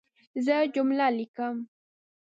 [0.45, 1.55] زه جمله لیکم.